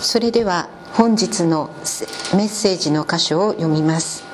[0.00, 1.70] それでは本日の
[2.34, 4.24] メッセージの箇所を読みます。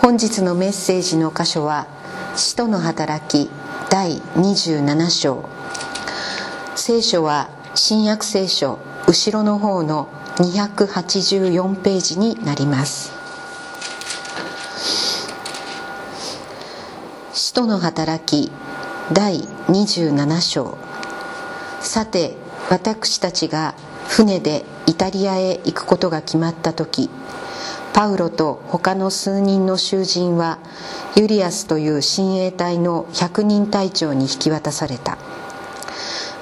[0.00, 1.86] 本日のメッセージの箇所は
[2.36, 3.50] 「使徒の働き」
[3.90, 5.44] 第27章。
[6.74, 13.12] 聖書は新約聖書後ろの方の284ページになります。
[17.32, 18.50] 使徒の働き
[19.12, 20.78] 第27章。
[21.80, 22.36] さて
[22.70, 23.74] 私たちが
[24.08, 27.10] 船でイタリアへ行くことが決まった時
[27.96, 30.58] パウロと他の数人の囚人は
[31.16, 35.16] ユリアスという親衛隊の百人隊長に引き渡された。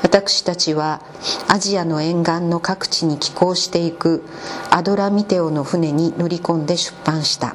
[0.03, 1.01] 私たちは
[1.47, 4.25] アジアの沿岸の各地に寄港していく
[4.69, 7.55] アドラミテオの船に乗り込んで出版した。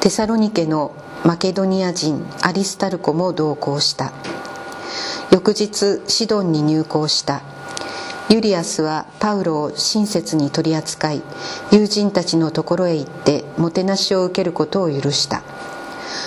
[0.00, 0.94] テサロニケの
[1.26, 4.10] マケドニア人アリスタルコも同行した。
[5.30, 7.42] 翌日シドンに入港した。
[8.30, 11.22] ユリアスはパウロを親切に取り扱い
[11.72, 15.42] 友人たちのところへ行ってもてなしを受けることを許した。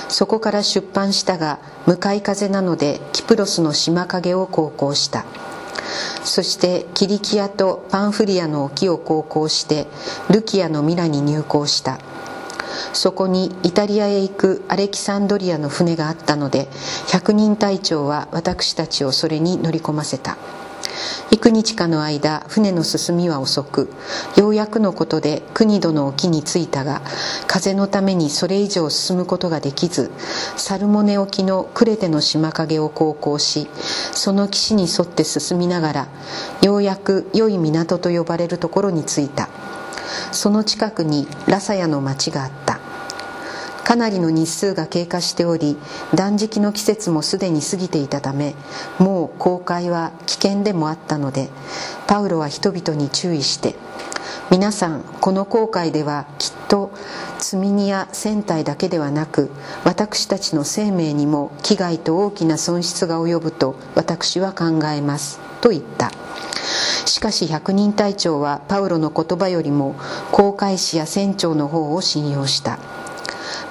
[0.09, 5.25] そこから出版したが向かい風なのでキプロスの島影を航行した。
[6.23, 9.87] そしてキリキアとパンフリアの沖を航行して
[10.31, 11.99] ルキアのミラに入港した。
[12.93, 16.67] そこにイタリアへ行くアレキサンドリアの船があったので
[17.09, 20.37] 百人隊長は私たちをそれに乗り込ませた。
[21.31, 23.89] 幾日かの間船の進みは遅く
[24.35, 27.01] ようやくのことで国土の沖に着いたが
[27.47, 30.11] 風のためにそれ以上進むことができず
[30.57, 33.67] サルモネ沖のクレテの島影を航行し
[34.11, 36.07] その岸に沿って進みながら
[36.61, 39.49] ようやく良い港と呼ばれるところに着いた。
[40.31, 42.80] その近くにラサヤの町があった。
[43.83, 45.77] かなりの日数が経過しており
[46.15, 48.55] 断食の季節もすでに過ぎていたため
[48.99, 51.49] もう航海は危険でもあったので
[52.07, 53.75] パウロは人々に注意して
[54.49, 56.91] 皆さんこの航海ではきっと
[57.39, 59.49] 積み荷や船体だけではなく
[59.85, 66.11] 私たちの生命にも危害と大きな損失が及ぶと私は考えますと言った。
[67.05, 69.95] しかし百人隊長はパウロの言葉よりも
[70.31, 72.79] 航海士や船長の方を信用した。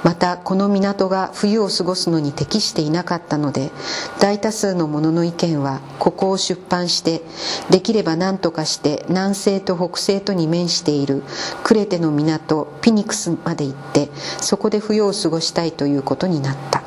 [0.02, 3.70] またこの港が冬を過ごすのに適していなかったので
[4.18, 7.22] 大多数の者の意見はここを出版して
[7.70, 11.22] できれば何とかして南西と北西とに面している
[11.64, 14.08] クレテの港ピニクスまで行って
[14.40, 16.82] そこで冬を過ごしたいということになった。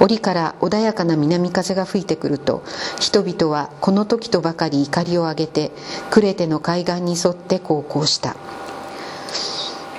[0.00, 2.64] 折から穏やかな南風が吹いてくると
[2.98, 5.72] 人々はこの時とばかり怒りを上げて
[6.10, 8.34] クレテの海岸に沿って航行した。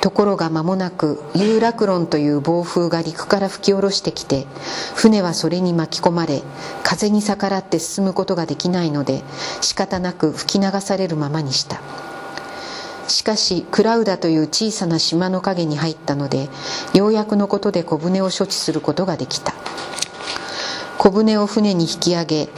[0.02, 4.48] ところが間もなくユーラクロンという暴風が陸から吹き下ろしてきて
[4.96, 6.42] 船はそれに巻き込まれ
[6.84, 9.22] 風に逆らって進むことができないので
[9.62, 11.80] 仕方なく吹き流されるままにした。
[13.08, 16.50] しかしクラウダという小さな島の陰に入ったので
[16.94, 19.54] ようやくのことで小舟を処置することができた。
[20.98, 22.50] 小舟を船に引き上げ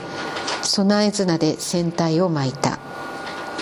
[0.61, 2.79] 備え綱で船体を巻いた。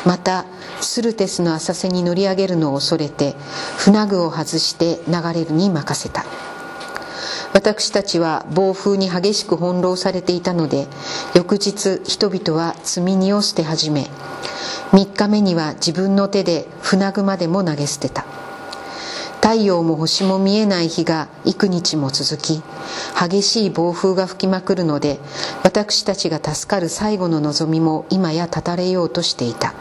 [0.06, 0.46] また
[0.94, 3.34] スルテスの浅瀬に乗り上げるのを恐れて
[3.78, 6.26] 船具を外して流れるに任せた。
[7.54, 10.88] 私たちは暴風に激しく翻弄されていたので
[11.34, 14.08] 翌日人々は積み荷を捨て始め
[14.92, 18.26] 3日目には自分の手で船具までも投げ捨てた。
[19.40, 22.62] 太陽も星も見えない日が幾日も続き
[23.18, 25.20] 激しい暴風が吹きまくるので
[25.64, 29.74] 私たちが助かる最後の望みも今や絶たれようとしていた。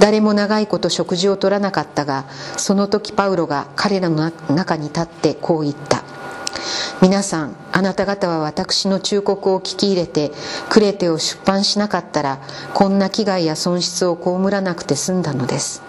[0.00, 2.24] 誰も長いこと食事を取らなかったが
[2.56, 6.02] その時パウロが彼らの中に立ってこう言った。
[7.00, 10.32] 皆さんあなた方は私の忠告を聞き入れて
[10.68, 12.40] クレテを出版しなかったら
[12.74, 15.82] こんな危害や損失を被らなくて済んだのです。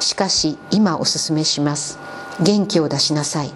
[0.00, 1.98] しかし今お勧めします。
[2.40, 3.50] 元気を出しなさい。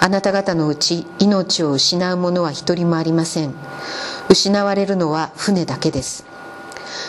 [0.00, 3.54] あなた方のうち命を失う者は一人もありません。
[4.28, 6.26] 失われるのは船だけです。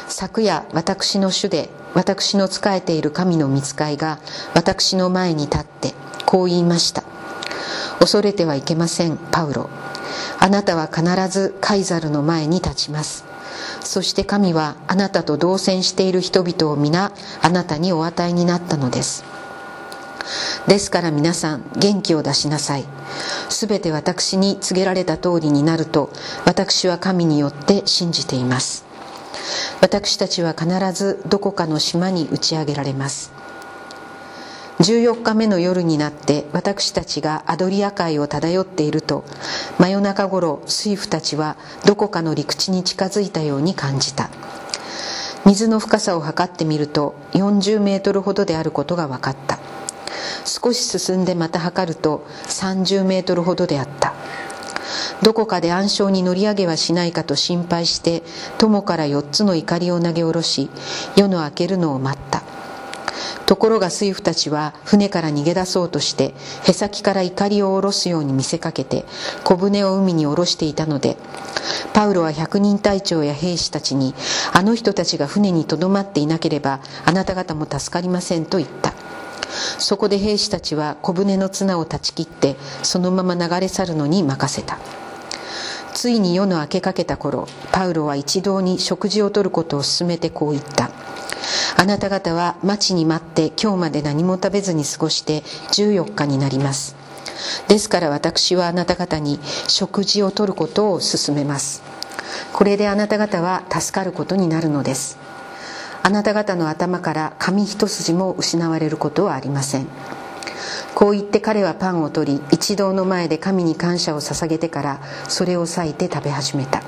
[0.08, 4.20] 昨夜私の主で私の仕えている神の見つかいが
[4.54, 5.94] 私の前に立って
[6.26, 7.04] こう言いました。
[8.00, 9.70] 恐れてはいけませんパウロ。
[10.40, 13.26] あなたは必ずカイザルの前に立ちます。
[13.82, 17.12] そして神はあなたと同棲している人々を皆
[17.42, 19.24] あなたにお与えになったのです。
[20.68, 22.86] ですから皆さん元気を出しなさい。
[23.50, 26.10] すべて私に告げられた通りになると
[26.46, 28.93] 私は神によって信じています。
[29.82, 33.32] 私たちは必ずどこかの島に打ち上げられます。
[34.80, 39.24] 14日目の夜になって私たちがアドリア海を漂っていると
[39.78, 44.30] 真夜中頃水夫たちはどこかの陸地に近づいたように感じた。
[45.46, 49.60] 水の深さを測ってみると40メートルほどであることが分かった。
[50.46, 54.14] 少し進んでまた測ると30メートルほどであった。
[55.22, 58.24] どこかで暗礁に乗り上げはしないかと心配して
[58.58, 60.70] 友から4つの怒りを投げ下ろし
[61.16, 62.44] 夜の明けるのを待った。
[63.46, 66.34] ところが水夫たちは船から逃げ出そうとして
[66.66, 69.06] へさきから怒りを下ろすように見せかけて
[69.44, 71.18] 小舟を海に下ろしていたので
[71.94, 74.16] パウロは百人隊長や兵士たちに
[74.54, 78.94] あの人たちが船にとどまっていなければあなた方も助かりませんと言った。
[79.78, 84.78] そこで兵士たちは小舟の綱を断ち切ってそのまま流れ去るのに任せた。
[85.94, 90.90] ついに夜の明けかけた頃パウロは一堂に食事をとることを勧めてこう言った。
[91.78, 95.42] あなた方は待ちに待って今日まで何も食べずに過ごして
[95.72, 96.96] 14日になります。
[97.68, 101.82] ですから私はあなた方に食事をとることを勧めます。
[102.54, 105.18] これであなた方は助かることになるのです。
[106.06, 109.88] あなた方の頭から髪一筋も失われることはありません。
[110.94, 116.84] こう言って彼はパンを取り一同の前で神に感謝を捧げてからそれを裂いて食べ始めた。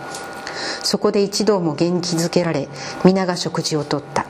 [0.84, 2.68] そこで一同も元気づけられ
[3.06, 4.26] 皆が食事をとった。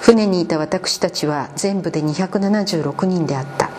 [0.00, 3.70] 船にいた私たちは全部で276人であった。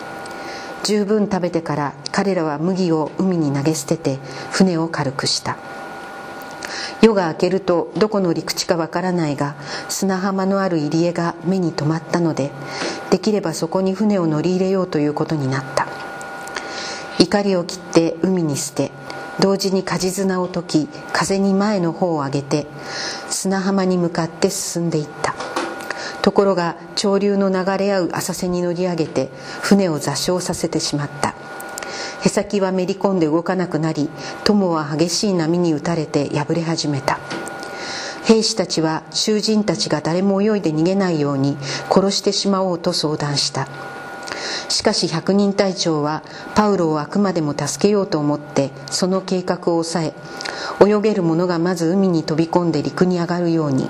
[0.82, 4.18] 十分食べてから彼らは麦を海に投げ捨てて
[4.50, 5.58] 船を軽くした。
[7.02, 9.54] 夜が明けるとどこの陸地かわからないが
[9.88, 12.50] 砂浜のある入り江が目に留まったので
[13.10, 15.86] できればそこに船を乗り入れようということになった。
[17.18, 18.90] 怒りを切って海に捨て
[19.40, 22.66] 同時に梶綱を解き風に前の方を上げて
[23.30, 25.34] 砂浜に向かって進んでいった。
[26.22, 29.30] ところが潮流の流れ合う浅瀬に乗り上げて
[29.62, 31.34] 船を座礁させてしまった。
[32.26, 34.10] へさきはめり込んで動かなくなり
[34.42, 37.20] 友は激しい波に打たれて破れ始めた。
[38.24, 41.56] 兵士たちは囚人たちが誰も泳いで逃げないように
[41.88, 43.68] 殺してしまおうと相談した。
[44.68, 46.24] しかし百人隊長は
[46.56, 50.14] パウロをあくまでも助けようと思ってその計画を抑え
[50.84, 53.88] 泳げる者がまず海に飛び込んで陸に上がるように。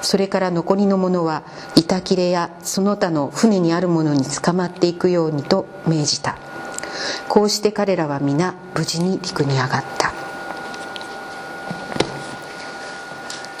[0.00, 1.42] それから残りの者は
[1.76, 6.38] 板切れやその他の船にあるものに捕まっていくようにと命じた。
[7.28, 10.12] こうして彼らは皆無事に陸に上がった。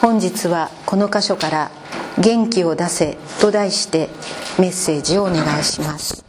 [0.00, 1.70] 本日はこの箇所から
[2.20, 4.10] 「元気を出せ」と題して
[4.58, 6.24] メッセージをお願いします。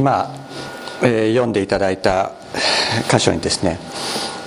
[0.00, 0.34] 今、
[1.02, 2.32] えー、読んでいただいた
[3.10, 3.78] 箇所にですね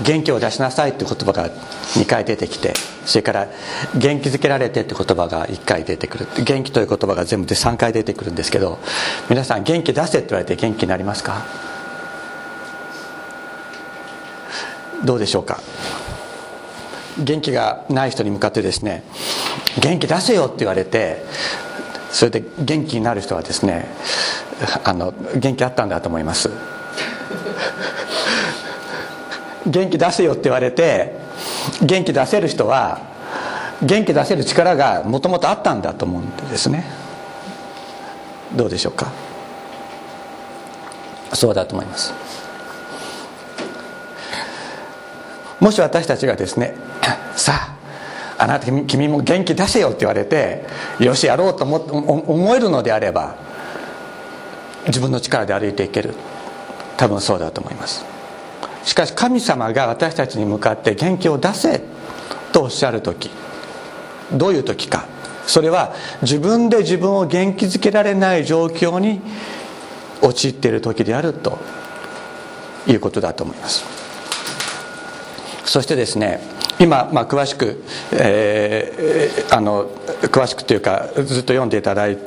[0.01, 2.73] 元気を出しなさいって言葉が2回出てきて
[3.05, 3.47] それから
[3.95, 6.27] 元気づけられてって言葉が1回出てくる。
[6.43, 8.79] 元気という言葉が全部で3回出てくるんですけど
[9.29, 11.45] 皆さん元気出せって言われて元気になりますか？
[15.05, 15.59] どうでしょうか？
[17.19, 19.03] 元気がない人に向かってですね
[19.79, 21.23] 元気出せよって言われて
[22.13, 23.87] それで元気になる人はですね
[24.83, 26.51] あの元気あったんだと思います。
[29.65, 31.15] 元気出せよって言われて
[31.81, 33.01] 元気出せる人は
[33.81, 36.85] 元気出せる力がもともとあったんだと思うんですね。
[38.55, 39.11] どうでしょうか？
[41.33, 42.13] そうだと思います。
[45.59, 46.75] もし私たちがですね
[47.35, 47.75] さあ
[48.43, 50.65] あなた君も元気出せよって言われて
[50.99, 53.37] よしやろうと思思えるのであれば
[54.87, 56.13] 自分の力で歩いていける。
[56.97, 58.05] 多分そうだと思います。
[58.83, 61.81] しかし神様が私たちに向かって元気を出せ
[62.51, 63.31] とおっしゃる時
[64.33, 65.05] どういう時か。
[65.47, 69.21] それは自分で自分を元気づけられない状況に
[70.21, 71.59] 陥っている時であると
[72.87, 73.85] いうことだと思います。
[75.63, 76.52] そしてですね
[76.83, 79.85] 今、まあ、詳しく、えー、あの
[80.23, 82.17] 詳しくというかずっと読んでいただい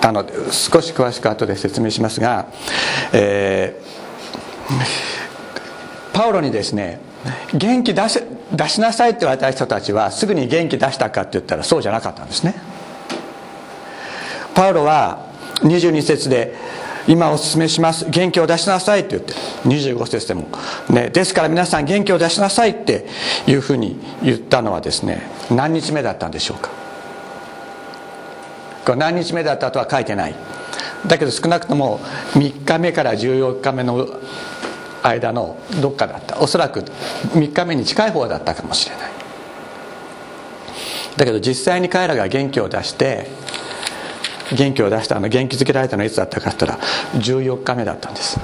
[0.00, 2.46] たので少し詳しく後で説明しますが、
[3.12, 7.00] えー、パウロにですね
[7.52, 12.54] 元気出し出しなさいって言われた人たちはすぐに元気出したかって言ったらそうじゃなかったんですね。
[14.54, 16.56] パウロは22節で
[17.08, 19.32] 今お勧めします元気を出しなさいって言って
[19.66, 20.46] 25節でも、
[20.90, 23.06] ね、ですから皆さん元気を出しなさいって
[23.46, 26.70] いうふうに言ったのはですね何日目だったんでしょうか。
[28.84, 30.34] これ何日目だったとは書いてない。
[31.06, 31.98] だけど少なくとも
[32.34, 34.06] 3日目から14日目の
[35.02, 36.40] 間のどっかだった。
[36.40, 39.12] おそらく3日目に近い方だったかもしれない。
[41.16, 43.26] だけど実際に彼らが元気を出して
[44.56, 48.38] 元気を出したあの元気づけられたのはいつだったかって言ったら14日目だったんです。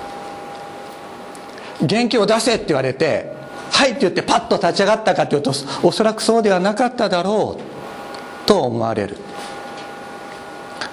[1.83, 3.33] 元気を出せって言われて
[3.71, 9.17] はいって言ってパッと立ち上がったかというとおそらくそうではなかっただろうと思われる。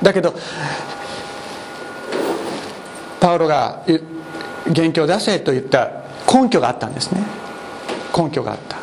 [0.01, 0.33] だけど
[3.19, 3.83] パウロが
[4.67, 5.91] 元気を出せと言った
[6.33, 7.23] 根拠があったんですね。
[8.17, 8.80] 根拠があった。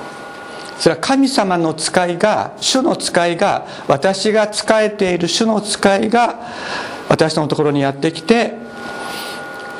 [0.78, 6.38] それは神様の使いが主の使いが私が仕えている主の使いが
[7.08, 8.54] 私のところにやってきて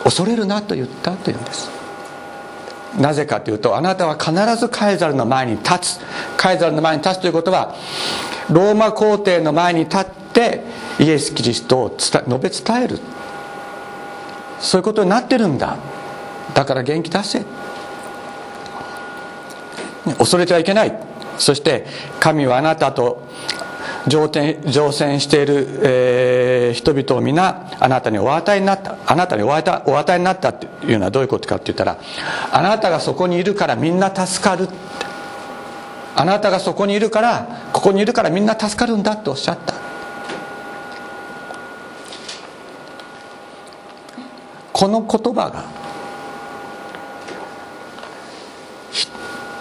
[0.02, 1.70] 恐れるなと言ったというんです。
[2.98, 6.00] なぜかというとあなたは必ずカイザルの前に立つ。
[6.36, 7.76] カイザルの前に立つということは
[8.50, 10.62] ローマ皇帝の前に立って
[10.98, 12.98] イエス・キリストを述べ伝える。
[14.58, 15.76] そういうことになってるんだ。
[16.54, 17.44] だから元気出せ。
[20.14, 20.92] 恐れてはいけない。
[21.38, 21.86] そして
[22.20, 23.22] 神はあなたと
[24.06, 28.96] 乗乗船している、えー、人々を皆あなたにお与えになった。
[29.06, 31.98] あなたにお与えお与えになったっていうのはどういうことかって言ったら
[32.52, 34.68] あなたがそこにいるからみんな助かる
[36.16, 39.74] あなたがそこにいるからここにいるからみんな助かるんだっておっしゃった。
[44.72, 45.64] この言葉が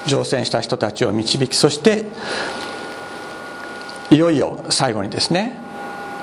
[0.08, 2.06] 乗船した人たちを導きそして
[4.10, 5.58] いよいよ最後にですね、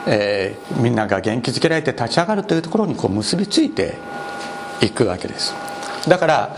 [0.06, 3.94] えー、みんなが元気づけられて立ち上がるというところにこう結びついて
[4.80, 5.54] いくわけです。
[6.08, 6.56] だから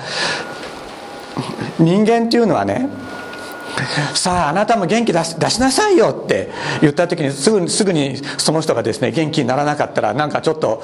[1.78, 2.88] 人間っていうのはね
[4.14, 10.82] さああなたも元気出し出しなさいよって言った時にすぐすぐにその人がですね元気にならなかったらなんかちょっと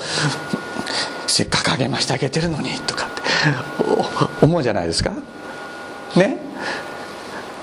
[1.27, 5.13] せっかく励ましてあげてるのにとかって思うじゃないですか。
[6.17, 6.39] ね。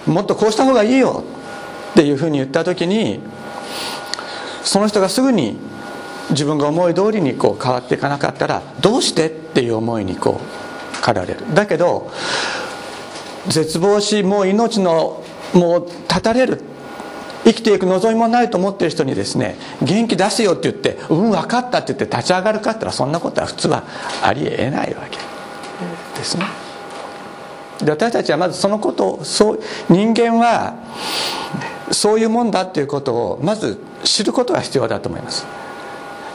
[0.05, 1.23] もっとこうした方がいいよ。
[1.91, 3.19] っていうふうに言った時に
[4.63, 5.57] その人がすぐに
[6.29, 11.53] 自分が思い通りにこう変わっていかなかったらどうしてっていう思いにこう駆られる。
[11.53, 12.11] だけど
[13.47, 16.61] 絶望しもう命のもう絶たれる。
[17.45, 23.83] 生きていく望みもないと思ってる人にですね元気出すよって言ってうん分かったって言って立ち上がるかって言ったらそんなことは普通は
[24.21, 25.17] ありえないわけ
[26.17, 26.45] ですね。
[27.83, 29.59] で私たちはまずそのことをそう
[29.89, 30.75] 人間は
[31.91, 35.45] そういうもんだっていうことをまず知ることが必要だと思います。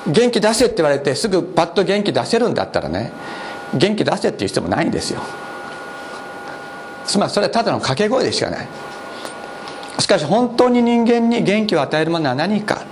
[0.07, 3.13] 元気出せって言われてすぐパッと元気出せるんだったらね
[3.75, 5.21] 元気出せっていう人もないんですよ。
[7.07, 8.69] つまりそれはただの掛け声でしかない。
[9.99, 12.83] しかし本当に人間に元気を与えるものは何か。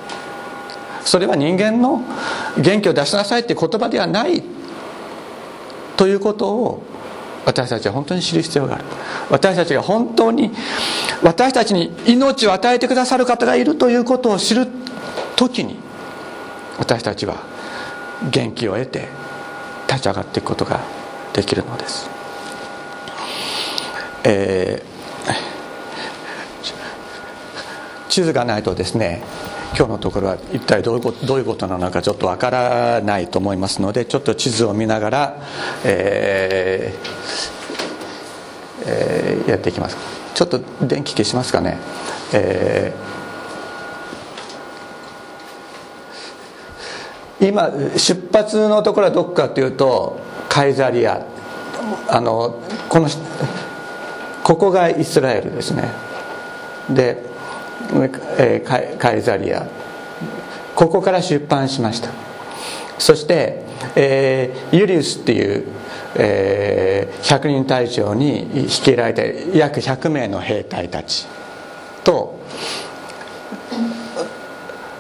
[1.04, 2.02] それは人間の
[2.56, 4.42] 元気を出しなさいって言葉ではない
[5.96, 6.82] ということを
[7.44, 8.84] 私たちは本当に知る必要がある。
[9.30, 10.52] 私たちが本当に
[11.22, 14.66] 私たちに命を与えてくださる方がいるということを知る
[15.36, 15.76] 時に
[16.78, 17.42] 私たちは
[18.30, 19.08] 元気を得て
[19.88, 20.80] 立ち上がっていくことが
[21.32, 22.08] できるのです、
[24.24, 29.22] えー、地図がないとですね
[29.74, 35.36] 今日のところは一体どういうことどういうことなのかちょっとわからないと思いますのでちょっと地図を見ながら、
[35.84, 37.62] えー
[38.86, 39.96] えー、やっていきます。
[40.34, 41.78] ちょっと電気消しますかね、
[42.32, 51.24] えー、今出発のところはどこかというとカイザリア。
[52.08, 53.08] あのこの
[54.42, 55.90] ここがイスラエルですね。
[56.90, 57.31] で、
[58.98, 59.66] カイザリア。
[60.74, 62.10] ここから出版しました。
[62.98, 63.62] そして、
[63.96, 65.64] えー、ユリウスっていう、
[66.16, 71.26] えー、百人隊長に率いられて約100名の兵隊たち。
[72.04, 72.38] と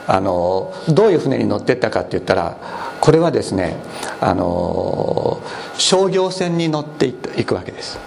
[0.06, 2.56] あのどういう船に乗ってったかって言ったら
[3.00, 3.76] これはですね
[4.20, 5.40] あの
[5.78, 7.12] 商業船に乗ってい
[7.44, 7.98] くわけです。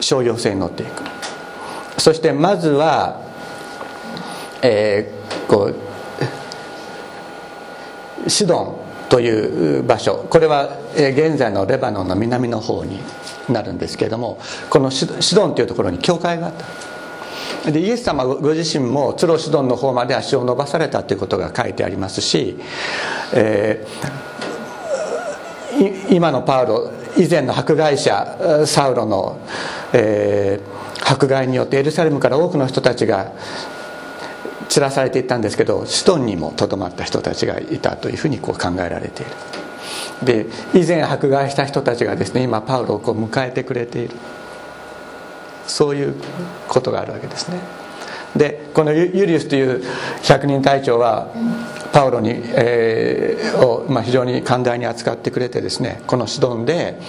[0.00, 1.17] 商業船に乗っていく。
[2.08, 3.20] そしてまずは、
[4.62, 5.70] えー、こ
[8.26, 8.78] うシドン
[9.10, 10.26] という場所。
[10.30, 12.98] これは現在のレバノンの南の方に
[13.50, 16.54] なるんですけれどもこのシドンというところに教会があっ
[17.64, 17.70] た。
[17.70, 22.58] でイエス様ご自身もツロシドンの方まで足を伸ばされたということが書いてありますし、
[23.34, 29.38] えー、今のパウロ以前の迫害者サウロの、
[29.92, 30.77] えー
[31.08, 33.32] 迫害によってエルサレムから多くの人たちが
[34.68, 39.32] 散らされていったんですけどシトンにもとどまった人たちがいたというふうにこう考えられている。
[40.22, 44.14] で以前迫害した人たちがですね今パウロをこう迎えてくれている。
[45.66, 46.14] そういう
[46.66, 47.58] ことがあるわけですね。
[48.36, 49.82] でこのユリウスという
[50.22, 51.28] 百人隊長は
[51.92, 57.00] パウロに、えー、を、ま、非常に寛大に扱ってくれてですねこのシドンで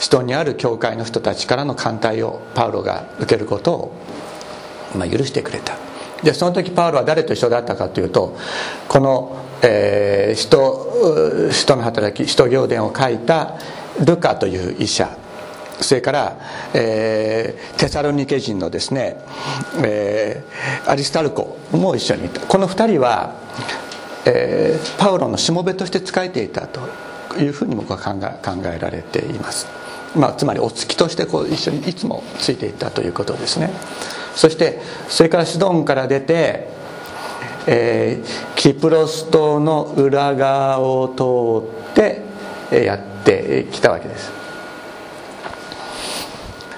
[0.00, 3.92] シドンにある教会の人たちからの艦隊をパウロが受けることを、
[4.96, 5.76] まあ、許してくれた。
[6.22, 8.36] でその時パウロは誰と一緒だったかというと
[8.88, 13.54] この、えー、の働き使徒行伝を書いた
[14.04, 15.16] ルカという医者
[15.80, 16.36] それから、
[16.74, 19.16] えー、テサロニケ人のですね、
[19.82, 22.40] えー、アリスタルコも一緒にいた。
[22.40, 23.36] この2人は、
[24.26, 26.80] えー、パウロのしもべとして仕えていたと
[27.38, 29.68] いうふうに僕は考え考えられています、
[30.16, 33.70] まあ、つまりお付きとしてこう一緒にいつもついていったということですね。
[34.34, 36.68] そしてそれからシドンから出て、
[37.66, 44.30] えー、キプロス島の裏側を通ってやってきたわけです。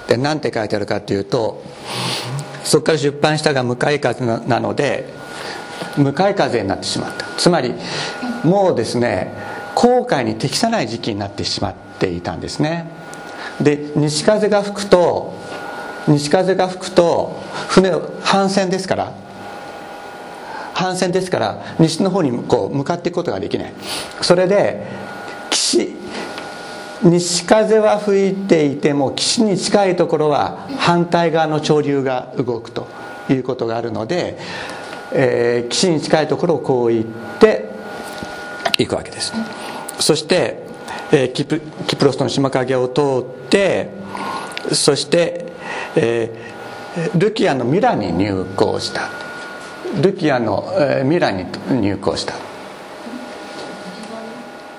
[0.08, 1.62] で何て書いてあるかというと
[2.64, 5.08] そこから出版したが向かい風なので
[5.96, 7.26] 向かい風になってしまった。
[7.36, 7.74] つまり
[8.42, 9.32] もうですね
[9.74, 12.99] 航海に適さない時期になってしまっていたんですね。
[13.60, 15.34] で西風が吹くと
[16.08, 17.38] 西風が吹くと
[17.68, 19.12] 船反戦ですから
[20.74, 23.72] 反戦ですから西の方にこう向かっていくことができない。
[24.22, 24.86] それで
[25.50, 25.94] 岸
[27.02, 32.88] 西風は吹いていても岸に近いところは反対側の潮流が動くと
[33.30, 34.38] いうことがあるので、
[35.12, 37.70] えー、岸に近いところをこう行って
[38.78, 39.32] いくわけです。
[39.98, 40.69] そして、
[41.12, 43.90] えー、キプキプロスの島影を通って
[44.72, 45.50] そして
[45.96, 49.08] えー、ルキアのミラに入港した。
[50.00, 52.34] ルキアの、えー、ミラに入港した。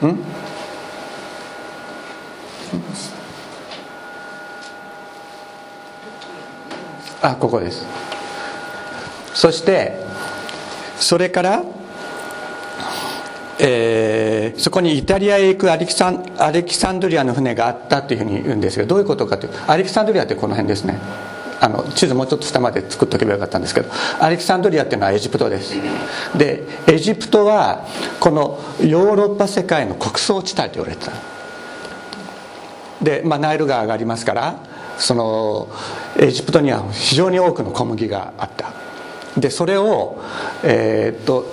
[0.08, 0.18] ん？
[7.22, 7.86] あここです。
[9.34, 10.00] そして
[10.98, 11.64] それから
[13.60, 14.21] えー、
[14.58, 21.00] そこにイタリアへ行くアレキサンアレキサンドリアの船があったというふうに言うんですがどういうことかというとアレキサンドリアってこの辺ですね。
[21.64, 25.76] あの地図もうちょっと下まで作っておけばよかったんですけどアレキサンドリアっていうのはエジプトです。
[26.36, 27.86] でエジプトは
[28.20, 31.12] このヨーロッパ世界の穀倉地帯と言われてた。
[33.02, 34.60] で、まあ、ナイル川がありますから
[34.98, 35.68] その
[36.20, 38.74] エジプトには非常に多くの小麦があった。
[39.38, 40.20] でそれを、
[40.64, 41.46] えー、っと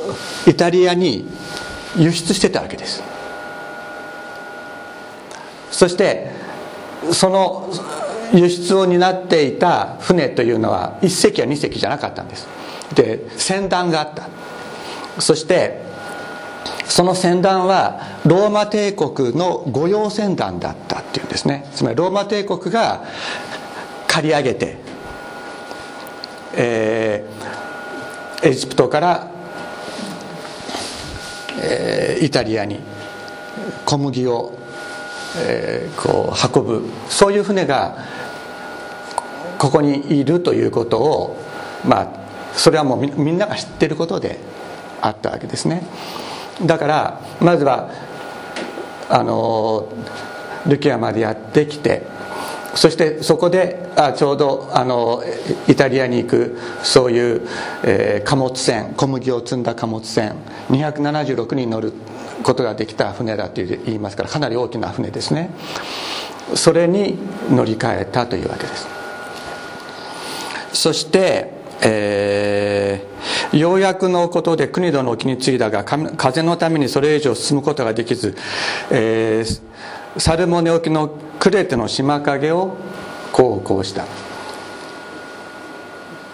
[0.51, 1.29] イタリアに
[1.97, 3.03] 輸出してたわけです。
[5.71, 6.31] そして
[7.13, 7.71] その
[8.33, 12.47] 輸出を担っていた船というのは1隻や2隻じゃなかったんです。
[12.95, 14.29] で船団があった。
[15.21, 15.83] そして
[16.87, 21.69] その船団はローマ帝国の御用船団だったっていうんですね。
[21.75, 23.05] つまりローマ帝国が
[24.07, 24.77] 借り上げて、
[26.55, 29.31] えー、エジプトから
[32.21, 32.81] イタリアに
[33.85, 34.53] 小麦を、
[35.37, 37.97] えー、こう運ぶそういう船が
[39.59, 41.37] ここにいるということを
[41.85, 42.09] まあ
[42.55, 44.39] それはもうみんなが知ってることで
[45.01, 45.83] あったわけですね。
[46.65, 47.91] だからまずは
[49.09, 49.89] あの
[50.67, 52.03] ルキアまでやってきて
[52.79, 55.25] そしてそこであちょうどあの
[55.67, 57.43] イタリアに行くそういう、
[57.83, 60.37] えー、貨物船小麦を積んだ貨物船
[60.69, 61.93] 276人乗る
[62.45, 65.51] ことができた船だと言いますからかなり大きな船ですね。
[66.55, 67.19] それに
[67.51, 68.87] 乗り換えたというわけです。
[70.73, 71.53] そして、
[73.53, 78.37] ようやくのことで国土の沖に継いだが風のためにそれ以上進むことができず、
[78.93, 79.61] えー、
[80.17, 82.77] サルモネ沖のクレテの島影を
[83.33, 84.07] 航行した。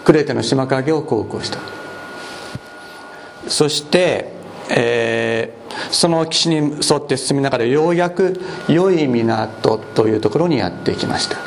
[0.03, 1.59] クレテの島影を航行した。
[3.47, 4.31] そして、
[4.69, 11.37] えー、その岸に沿って進みながらようやく良い港というところにやってきました。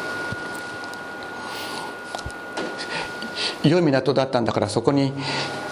[3.64, 5.12] 良い港だったんだからそこに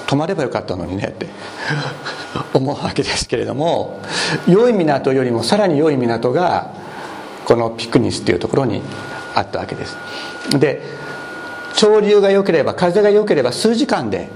[0.07, 1.27] 泊まればよかったのにねって。
[2.55, 4.01] 思うわけですけれども
[4.47, 6.71] 良い港よりもさらに良い港が
[7.45, 8.83] このピクニスっていうところに
[9.35, 9.97] あったわけです。
[10.59, 10.83] で
[11.75, 14.29] 潮流が良ければ風が良ければ数時間で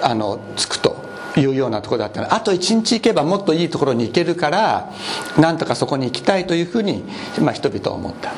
[0.00, 0.96] あの着くと
[1.36, 2.32] いうようなところだったの。
[2.34, 4.90] あと1日行けばもっといいところに行けるから
[5.38, 7.04] なんとかそこに行きたいというふうに、
[7.40, 8.32] まあ、人々は思った。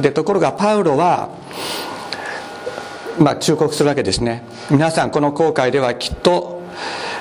[0.00, 1.30] でところがパウロは
[3.20, 4.42] まあ、忠告するわけですね。
[4.70, 6.62] 皆さんこの航海ではきっと、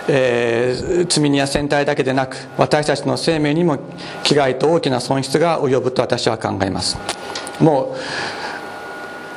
[0.08, 3.80] えー、積み荷や船体だけでなく私たちの生命にも
[4.24, 6.98] 危害と大きな損失が及ぶと私は考えます。
[7.60, 7.98] もう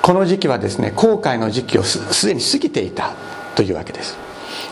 [0.03, 3.13] この時期はですね航海の時期をすでに過ぎていた
[3.57, 4.17] というわけです。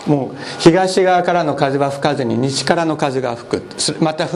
[0.07, 3.63] もう東側からの風は吹かずに西からの風が吹く。
[4.01, 4.29] また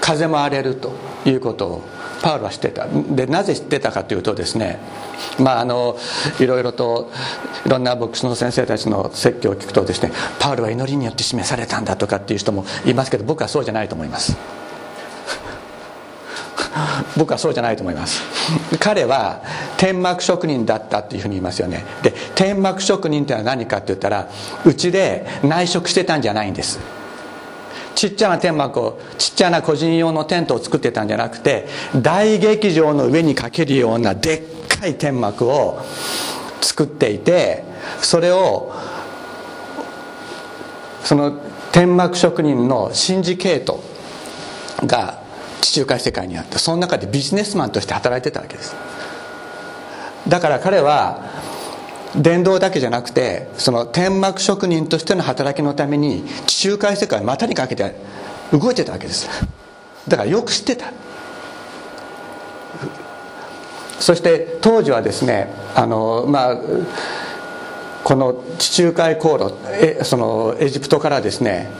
[0.00, 0.92] 風も荒れると
[1.24, 1.82] いうことを
[2.24, 2.86] パウロは知ってた。
[2.88, 4.78] でなぜ知ってたかというとですね
[5.38, 5.98] まああの
[6.40, 7.10] いろいろと
[7.66, 10.10] いろんな牧師の先生たちの説教を聞くとですね
[10.40, 14.34] パウロは祈りによって示されたんだとかっていう人もいますけど僕はそうじゃないと思います。
[17.18, 18.22] 僕はそうじゃないと思います。
[18.80, 19.42] 彼は
[19.76, 21.84] 天幕職人だったっていうふうに言いますよね。
[22.02, 24.30] で天幕職人っていうのは何かって言ったら
[24.64, 26.78] うちで内職してたんじゃないんです。
[27.94, 35.80] ちっちゃな天幕をちっちゃな個人用のテントを作ってたんじゃなくて大劇場の上にかけるようなでっかい天幕を
[36.60, 37.64] 作っていて
[38.00, 38.72] それを
[41.04, 41.40] その
[41.72, 43.82] 天幕職人のシンジケート
[44.86, 45.22] が
[45.60, 48.74] 地中海世界にあってその中でビジネスマンとして働いてたわけです。
[50.28, 51.20] だから彼は
[52.16, 57.94] 伝道だけじゃなくてその天幕職人としての働きのために地中海世界を股にかけて
[58.52, 59.28] 動いてたわけです。
[60.06, 60.92] だからよく知ってた。
[63.98, 66.58] そして当時はですねあのまあ
[68.04, 71.70] この地中海航路えそのエジプトからですね、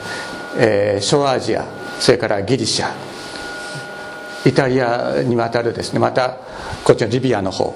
[0.57, 1.65] えー、小アジア
[1.99, 2.91] それからギリシャ
[4.45, 6.37] イタリアに渡るですねまた
[6.83, 7.75] こっちのリビアの方。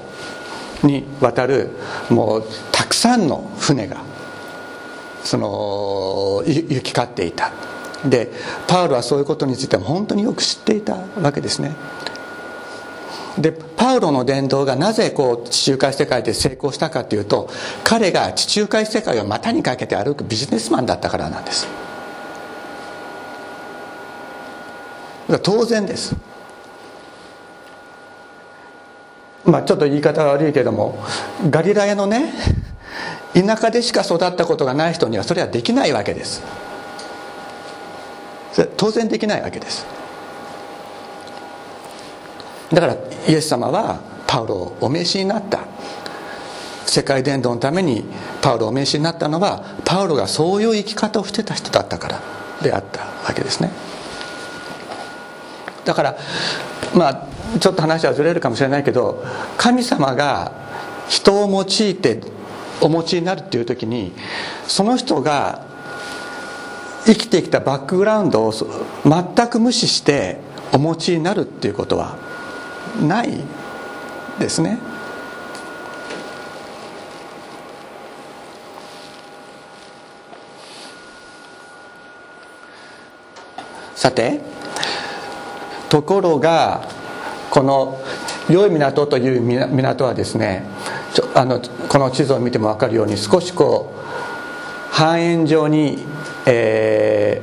[0.83, 1.69] に渡る
[2.09, 4.01] もうたくさんの船が
[5.23, 7.51] その行き交っていた。
[8.05, 8.31] で
[8.67, 11.75] パウロはそういうことについても本当によく知っていたわけですね。
[13.37, 17.49] でパウロの伝道がなぜこう地中海世界で成功したかというと
[17.83, 21.67] 彼が地中海世界を股にかけて歩くビジネスマンだったからなんです。
[25.43, 26.15] 当然です。
[29.45, 31.03] まあちょっと言い方悪いけども
[31.49, 32.33] ガリラヤのね
[33.33, 36.43] 田舎でしか育ったことがない人にはそれはできないわけです。
[38.75, 39.85] 当然できないわけです。
[42.73, 42.93] だから
[43.27, 45.59] イエス様はパウロをお召しになった。
[46.85, 48.03] 世界伝道のために
[48.41, 52.21] パウロをお召しになったのはパウロがそういう生き方をしてた人だったから
[52.63, 53.71] であったわけですね。
[55.85, 56.17] だから
[56.95, 59.23] まあちょっと話はずれるかもしれないけど
[59.57, 60.51] 神様が
[61.07, 62.21] 人を用いて
[62.81, 64.13] お持ちになるっていう時に
[64.67, 65.65] その人が
[67.05, 70.37] 生きてきたバックグラウンドを全く無視して
[70.71, 72.17] お持ちになるっていうことは
[73.01, 73.31] ない
[74.39, 74.79] ですね。
[83.95, 84.39] さて
[85.89, 86.87] ところが
[87.49, 87.99] この
[88.49, 90.65] 良い港という港はですね
[91.35, 96.05] あのこの地図を見ても分かるように少しこう半円状に、
[96.45, 97.41] え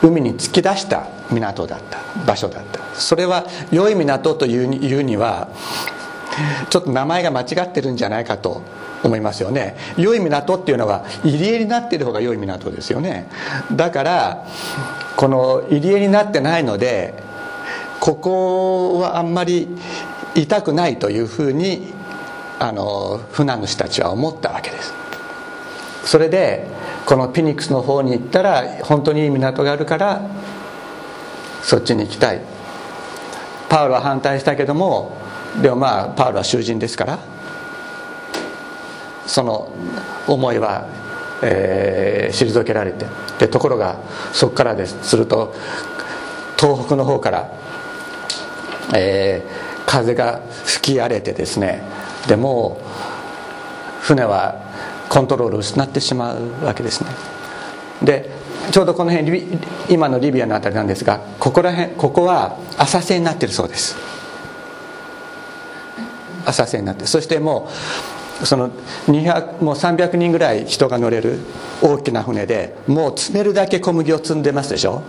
[0.00, 2.80] ー、海に突き出した港だった場所だった。
[2.94, 5.48] それは良い港といういうには
[6.70, 8.62] ちょっと名前が間違ってるんじゃないかと
[9.02, 9.76] 思いますよね。
[9.96, 13.28] 良い港っていうのは入り江になっている方が良い港ですよね。
[13.72, 14.46] だから
[15.16, 17.14] この入り江になってないので
[18.02, 19.68] ここはあんまり
[20.34, 21.94] 痛くないというふうに
[22.58, 24.92] あの船主たちは思ったわけです。
[26.04, 26.66] それで
[27.06, 30.20] このピニックスの方に行ったら本当にいい港があるから
[31.62, 32.40] そっちに行きたい。
[33.68, 35.16] パウロは反対したけども
[35.62, 37.20] でもまあパウロは囚人ですから
[39.26, 39.70] その
[40.26, 40.88] 思いは、
[41.40, 43.06] えー、退けられて。
[43.38, 44.00] でところが
[44.32, 44.98] そこからです。
[45.04, 45.54] すると
[46.58, 47.50] 東北の方から、
[48.94, 51.82] えー、風が吹き荒れてですね
[52.28, 52.80] でも
[54.00, 54.60] 船は
[55.08, 57.10] コントロールを失ってしまうわけですね。
[58.02, 58.30] で
[58.70, 59.42] ちょうどこの辺
[59.88, 63.96] 今のリビアの辺りなんですがここら辺ここは浅瀬になってるそうです。
[66.44, 67.68] 浅瀬になってそしても
[68.42, 68.70] うその
[69.06, 71.38] 200もう300人ぐらい人が乗れる
[71.80, 75.02] 大きな船でもう積めるだけ小麦を積んでますでしょ。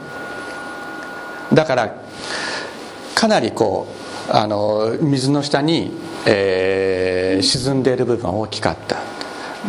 [1.51, 1.95] だから
[3.23, 3.87] かなりこ
[4.29, 5.93] うあの水の下に、
[6.27, 8.97] えー、沈んでいる部分は大きかった。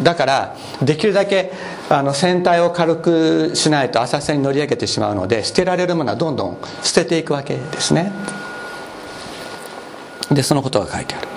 [0.03, 1.53] だからできるだけ
[1.89, 8.11] あの船体を軽くしないと浅瀬に乗り上げてしまうので捨てられるものはどんどん捨てていくわけですね。
[10.33, 11.29] でそのことが書いてある。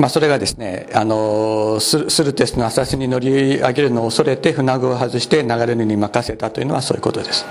[0.00, 7.44] まあ、それがですねあのスルテスの浅瀬に乗り上げるのを恐れて船具を外して流れに任せたというのはそういうことです。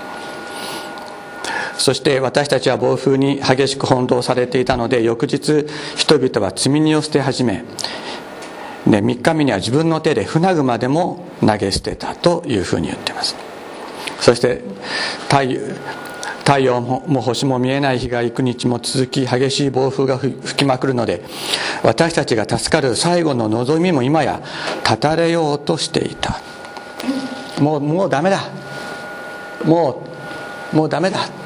[1.78, 7.64] そして私たちは暴風に激しく翻弄されていたので翌日人々は積み荷を捨て始め
[8.86, 13.34] で3日目には自分の手で船具までも投げ捨てたというふうに言ってます。
[14.20, 14.62] そして
[15.28, 21.22] 太陽も星も見えない日が幾日も続き激しい暴風が吹きまくるので
[21.82, 24.40] 私たちが助かる最後の望みも今や
[24.82, 26.40] 断たれようとしていた。
[27.60, 28.40] もうもうダメだ。
[29.64, 30.02] も
[30.72, 31.43] うもうダメだ。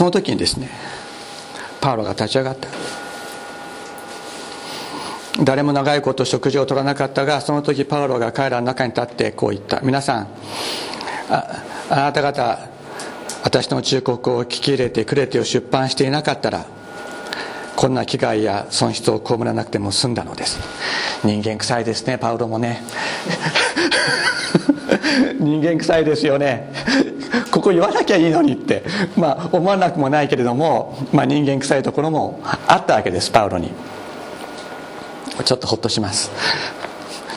[0.00, 0.70] その時にですね
[1.82, 2.70] パウロが立ち上がった。
[5.44, 9.82] 誰も長いこと食事を取らなかったがその時パウロが彼らの中に立ってこう言った。
[9.82, 10.28] 皆さん
[11.28, 12.70] ああなた方
[13.44, 16.64] 私の忠告を聞き入れてくれてを出版していなかったら
[17.76, 20.60] こんな危害や損失を被らなくても済んだのです。
[21.24, 22.82] 人間臭いですねパウロもね。
[25.38, 26.72] 人間臭いですよね。
[27.50, 28.84] ここ言わなきゃいいのにって
[29.16, 33.70] まあ思わなくもないけれども、まあ、人間臭いところもあったわけですパウロに。
[35.44, 36.30] ちょっとほっとします。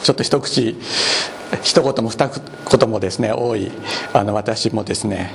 [0.03, 0.75] ちょっと一口
[1.61, 2.29] 一言も二
[2.77, 3.71] 言もですね多い
[4.13, 5.31] あの私もですね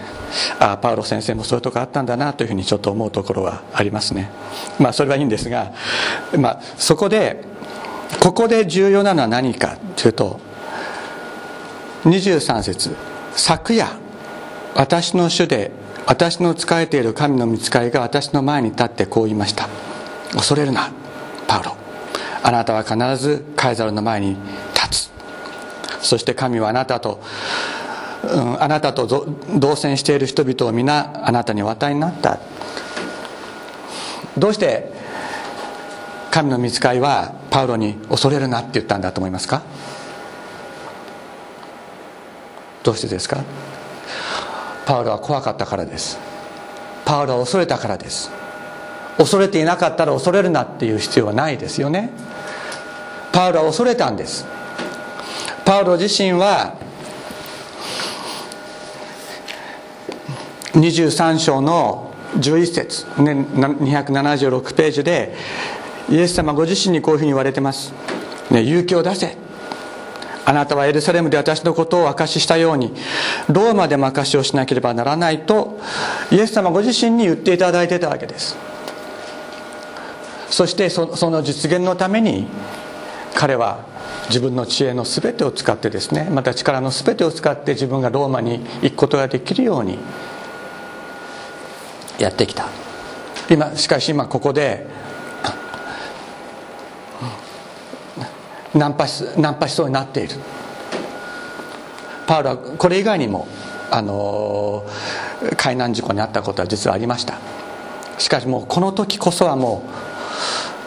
[0.59, 4.31] あパウロ先生もそういうとこあったんだなというふうにちょっと思うところはありますね。
[4.79, 5.73] まあそれはいいんですが、
[6.37, 7.42] まあ、そこで
[8.21, 10.40] ここで重要なのは何かというと
[12.05, 12.94] 23節
[13.33, 13.87] 昨夜
[14.79, 15.73] 私の主で
[16.07, 19.69] 私の仕えている神の見つかりが私の前に立ってこう言いました。
[20.33, 20.93] 恐れるな
[21.49, 21.77] パウロ。
[22.45, 24.37] あなたは必ずカイザルの前に
[24.75, 25.11] 立つ。
[26.01, 27.21] そして神はあなたと、
[28.23, 29.27] うん、あなたと同
[29.73, 32.38] 棲している人々を皆あなたにお与えになった。
[34.38, 34.93] どうして
[36.31, 39.62] 神の見つかりはパウロに恐れるなって言ったんだと思いますか？
[42.85, 43.43] どうしてですか？
[44.88, 46.18] パウロは怖かったからです。
[47.05, 48.31] パウロは恐れたからです。
[49.18, 52.09] 恐れていなかったら恐れるなっていう必要はないですよね。
[53.31, 54.46] パウロは恐れたんです。
[55.66, 56.79] パウロ自身は
[60.72, 65.35] 23章の11節、276ページで
[66.09, 67.92] イエス様ご自身にこういうふうに言われてます、
[68.51, 69.48] ね、勇気を出せ。
[70.49, 72.95] あなたはエルサレムで私のことを証ししたように
[73.49, 75.79] ローマでも証しをしなければならないと
[76.31, 78.57] イエス様ご自身に言っていただいてたわけです。
[80.49, 82.47] そしてその実現のために
[83.35, 83.85] 彼は
[84.29, 89.99] 自分の知恵の全てを使ってですねまた力の全てを使って自分がローマに行くことができるように
[92.19, 92.69] やってきた。
[93.51, 94.87] 今しかし今ここで
[98.74, 100.35] ナンパしナンパしそうになっている。
[102.26, 103.48] パウロはこれ以外にも
[103.90, 104.85] あの
[105.57, 107.38] 海難事故に遭ったことは実はありました。
[108.18, 109.83] しかしもうこの時こそはも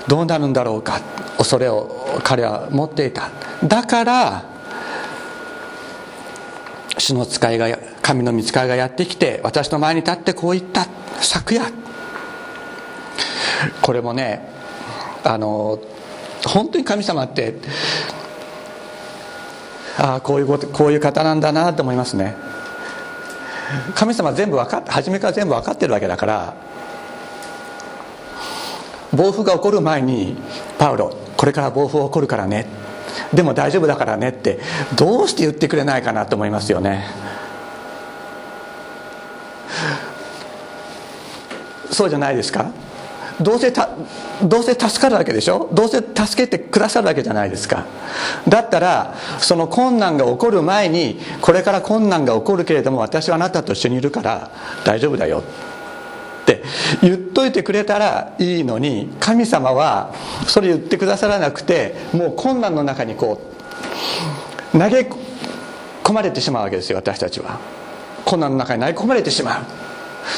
[0.05, 1.01] うどうなるんだろうか
[1.37, 3.29] 恐れを彼は持っていた。
[3.63, 4.43] だから
[6.97, 10.85] 主の使いが神の見つかりがやってきて私の前に立ってこう言った。
[11.21, 11.65] 昨夜
[13.81, 14.47] これもね
[15.23, 15.79] あの
[16.47, 17.55] 本当に神様って
[19.97, 22.35] ああこういうことこういう方なんだなと思いますね。
[23.95, 26.53] 神様全部分かって初めから全部分かってるわけだから
[29.13, 30.35] 暴風が起こる前に
[30.77, 32.65] パウロこれから暴風起こるからね。
[33.33, 34.59] でも大丈夫だからねって
[34.95, 37.05] どうして言ってくれないかなと思いますよね。
[41.91, 42.71] そうじゃないですか？
[43.41, 43.89] どうせた
[44.43, 45.69] どうせ助かるわけでしょ？
[45.73, 47.85] どうせ助けてくださるわけじゃないですか。
[48.47, 54.51] だったらその困難が起こる前にこれから困難が起こるけれども私はあなたと一緒にいるから
[54.85, 55.39] 大丈夫だよ。
[55.39, 56.63] って
[57.01, 60.13] 言っといてくれたらいいのに神様は
[60.47, 63.39] それ言ってくださらなくてもう困難の中にこ
[64.73, 65.07] う投げ
[66.03, 67.59] 込まれてしまうわけですよ私たちは。
[68.25, 69.80] 困難の中に投げ込まれてしまう。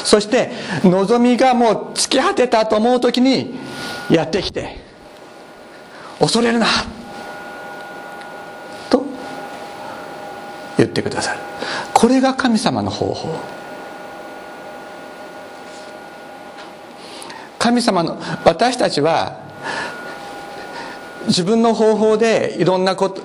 [0.04, 0.50] そして
[0.82, 3.54] 望みがもう突き果てたと思う時に
[4.10, 4.76] やってきて
[6.18, 6.66] 恐れるな
[8.90, 9.04] と
[10.76, 11.40] 言ってくださる。
[11.92, 13.38] これが神様の方法。
[17.58, 19.40] 神様の私たちは
[21.26, 23.22] 自分の方法でいろんなこと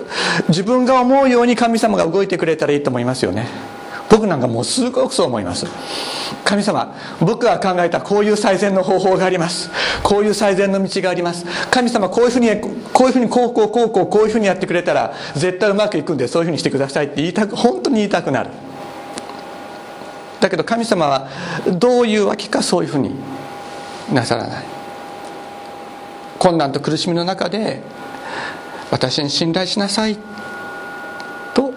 [0.47, 3.47] 自分が思うように神様が動いてくれたらいいと思いますよね。
[4.09, 5.65] 僕なんかもうすごくそう思います。
[6.43, 9.69] 神様僕が考えたこういう最善の方法があります。
[10.03, 11.45] こういう最善の道があります。
[11.69, 12.49] 神様こういうふうに
[12.91, 18.49] こういうふうにこうこうこうこうこういうふうにやってくれたら絶対うまくいくんでそういうふうにしてくださいって言いたく本当に言いたくなる。
[20.39, 21.27] だけど神様は
[21.67, 23.13] どういうわけかそういうふうに
[24.11, 24.65] なさらない。
[26.39, 27.81] 困難と苦しみの中で
[28.91, 30.17] 私に信頼しなさい
[31.53, 31.73] と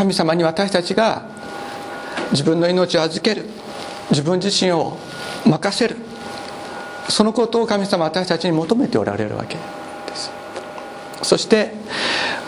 [0.00, 1.26] 神様に私たちが
[2.30, 3.44] 自分の命を預ける
[4.08, 4.96] 自分自身を
[5.44, 5.96] 任せる
[7.10, 10.30] そのことを神様私たちに求めておられるわけです。
[11.22, 11.74] そして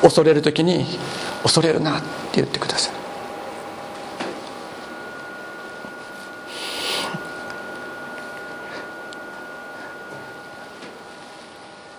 [0.01, 0.87] 恐れる時に
[1.45, 2.93] 「恐れるな」って言ってください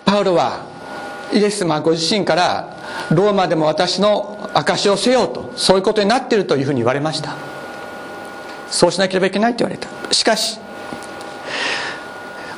[0.04, 0.73] パウロは
[1.34, 2.76] イエス様ご自身から
[3.10, 7.36] ローマでも私の証をせよとそういうことになっているというふうに言われました。
[8.70, 10.12] そうしなければいけないと言われた。
[10.12, 10.58] しかし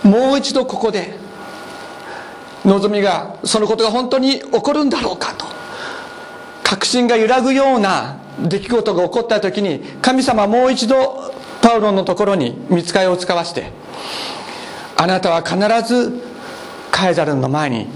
[0.02, 1.16] もう一度ここで
[2.64, 5.46] 望みがそのことが本当に起こるんだろうかと
[6.62, 13.70] 確信が揺らぐような出来事が起こった時に神様はもう一度パウロのところに見つかりを使わせて
[14.96, 15.58] あなたは必
[15.88, 16.20] ず
[16.90, 17.86] カエザルの前に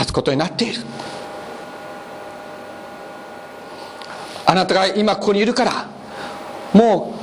[0.00, 0.80] 立つことになっている。
[4.46, 5.86] あなたが今ここにいるから
[6.72, 7.14] も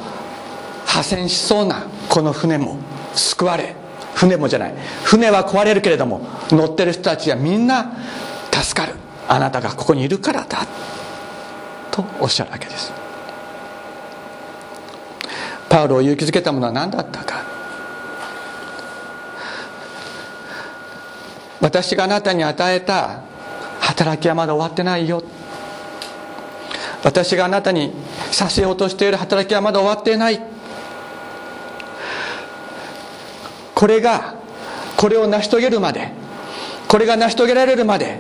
[0.86, 2.78] う破船しそうなこの船も
[3.16, 3.76] 救われ
[4.16, 7.92] 船もじゃない船は壊れるけれども乗ってる人たちはみんな
[8.54, 8.94] 助かる。
[9.28, 10.66] あなたがここにいるからだ
[11.92, 12.94] とおっしゃるわけです。
[15.68, 17.57] パウロを勇気づけたものは何だったか。
[21.62, 23.22] 私があなたに与えた
[23.80, 25.24] 働きはまだ終わってないよ。
[27.04, 27.94] 私があなたに
[28.32, 30.42] させようとしている働きはまだ終わっていない。
[33.74, 34.36] これが
[34.98, 36.12] これを成し遂げるまで
[36.88, 38.20] これが成し遂げられるまで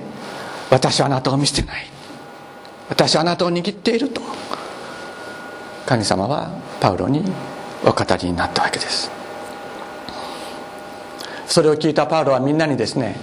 [0.69, 1.87] 私はあなたを見捨てない。
[2.89, 4.21] 私はあなたを握っていると。
[5.85, 7.23] 神様はパウロに
[7.83, 9.16] お語りになったわけです。
[11.47, 13.15] それを聞いたパウロはみんなにですね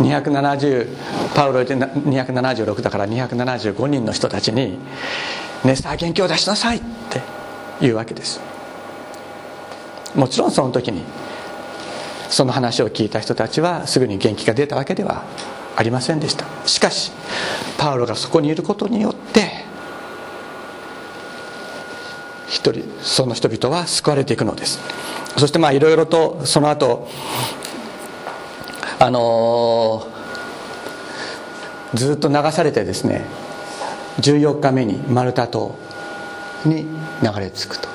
[0.00, 0.88] 270
[1.34, 4.78] パウロで276だから275人の人たちに
[5.64, 7.22] 「ねさあ元気を出しなさい」って
[7.80, 8.40] 言うわけです。
[10.14, 11.02] もちろんその時に
[12.28, 15.22] その話を聞いた人たちはすぐに元気が出たわけでは
[15.76, 16.46] ありませんでした。
[16.64, 17.12] しかし
[17.78, 19.64] パウロがそこにいることによって
[22.66, 24.80] 一人その人々は救われていくのです。
[25.36, 27.06] そしてまあいろいろとその後
[28.98, 33.24] あのー、ずっと流されてですね
[34.20, 35.76] 14日目にマルタ島
[36.64, 36.86] に
[37.22, 37.88] 流れ着くと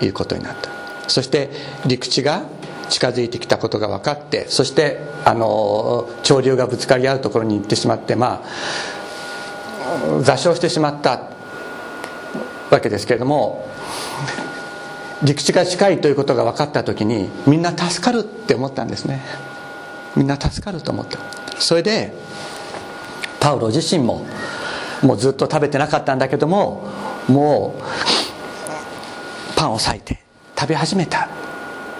[0.00, 0.70] いうことになった。
[1.08, 1.50] そして
[1.84, 2.44] 陸地が
[2.88, 11.28] 近づいてきたことが分かってそしてあの潮流がぶつかり合うところに行ってしまってまあ座礁してしまった
[12.70, 13.71] わけですけれども
[15.24, 19.22] 陸地が近いということが分かった時にみんな助かるって思ったんですね。
[20.16, 21.18] みんな助かると思った。
[21.58, 22.12] それで
[23.40, 24.26] パウロ自身も
[25.02, 26.88] もうずっと食べてなかったんだけども
[27.28, 27.82] もう
[29.56, 30.18] パンを裂いて
[30.58, 31.28] 食べ始めた。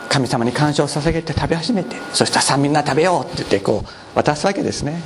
[0.09, 1.97] 神様に感謝を捧げて食べ始めて。
[2.13, 5.01] そしたらさあみんな食べようって言ってこう渡すわけですね。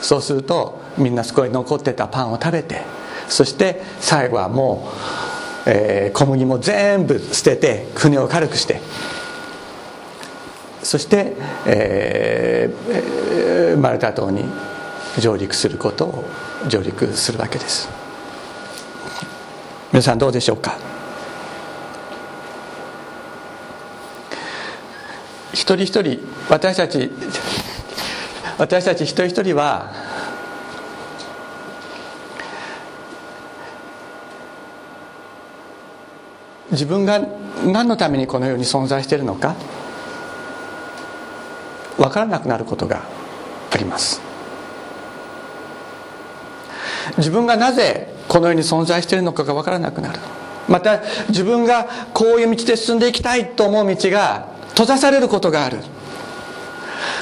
[0.00, 2.82] そうするとみんなそこに残ってたパンを食べて。
[3.28, 5.33] そして最後はもう、
[5.66, 8.80] えー、小麦も全部捨てて船を軽くして。
[10.82, 11.32] そして、
[11.66, 14.44] えー、マルタ島に
[15.18, 16.24] 上陸することを
[16.68, 17.88] 上陸するわけです。
[19.92, 20.76] 皆さんどうでしょうか？
[25.54, 26.18] 一人一人
[26.50, 27.10] 私たち
[28.58, 29.92] 私たち一人一人は
[36.74, 37.20] 自分が
[37.64, 39.54] 何のためにこの世に存在しているのか
[41.96, 43.02] 分からなくなることが
[43.72, 44.20] あります。
[47.18, 50.18] 自分がなぜこの世に存在しているのかが分からなくなる。
[50.68, 55.78] また自分がこういう道で進んでいきたいと思う道が閉ざされることがある。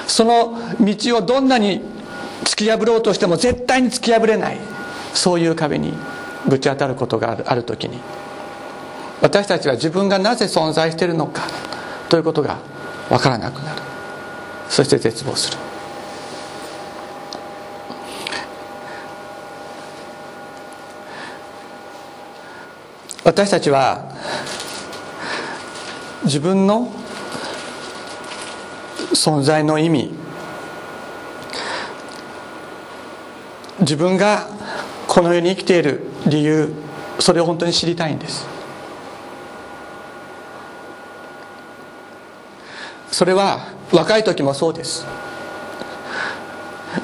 [0.06, 1.82] その道をどんなに
[2.44, 4.58] 突き破ろうとしても絶対に突き破れない。
[5.12, 5.92] そういう壁に
[6.48, 7.98] ぶち当たることがあるある時に。
[9.22, 11.42] 私たちは自分がなぜ存在しているのか
[12.08, 12.58] ということが
[13.08, 13.80] 分からなくなる。
[14.68, 15.58] そして絶望する。
[23.24, 24.10] 私たちは
[26.24, 26.92] 自分の
[29.14, 30.10] 存在の意味
[33.78, 34.48] 自分が
[35.06, 36.72] この世に生きている理由
[37.20, 38.51] それを本当に知りたいんです。
[43.12, 45.06] それは若い時もそうです。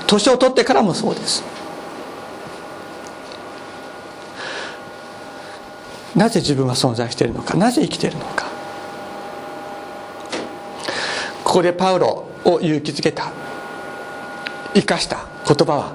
[0.07, 1.45] 年を取ってからもそうです。
[6.17, 8.47] なぜ自分は存在しているのかなぜ生きているのか。
[11.45, 13.31] ここでパウロを勇気づけた
[14.75, 15.93] 生かした言葉は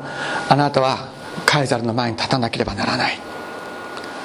[0.47, 1.09] あなたは
[1.45, 3.19] カイザルの前に立たなければならない。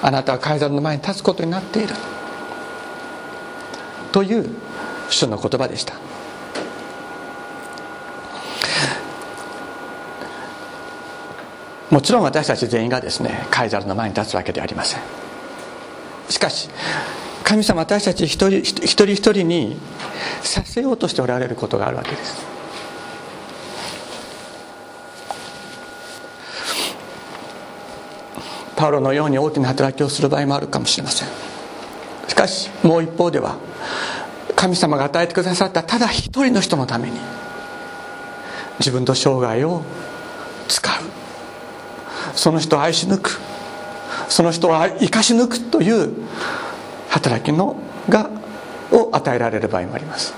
[0.02, 1.94] あなたはカイザルの前に立つことになっている。
[4.12, 4.67] という
[5.10, 5.94] 主の言葉でした。
[11.90, 15.00] もちろん私たち全員がですねカイザルの前に立つわけではありません。
[16.28, 16.68] しかし
[17.44, 19.78] 神様私たち一人一人一人に
[20.42, 22.46] させようとしておられることがあるわけです。
[28.76, 31.28] パウロのように大きな働きをする場合もあるかもしれません。
[32.28, 33.56] しかしもう一方では
[34.58, 37.20] 神様が与えてくださったただ一人の人のために
[38.80, 39.82] 自分と生涯を
[40.66, 40.94] 使う。
[42.34, 43.38] その人を愛し抜く。
[44.28, 46.12] その人を生かし抜くという
[47.08, 47.76] 働きの
[48.08, 48.30] が
[48.90, 50.34] を与えられる場合もあります。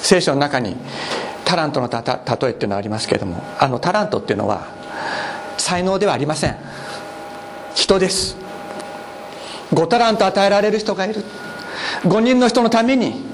[0.00, 0.74] 聖書の中に
[1.44, 4.66] タラントのたた例えっていうのはありますけれどもあのタラントっていうのは
[5.58, 6.56] 才能ではありません。
[7.74, 8.38] 人です。
[9.74, 11.22] 5タラント与えられる人がいる。
[12.02, 13.24] 5人の人のために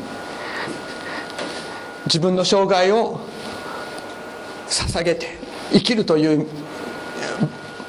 [2.07, 3.21] 自分の生涯を
[4.69, 5.39] 捧げて
[5.73, 6.47] 生きるという